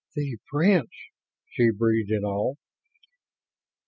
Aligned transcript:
"The 0.15 0.39
Prince," 0.47 0.89
she 1.51 1.69
breathed, 1.69 2.09
in 2.09 2.23
awe. 2.23 2.55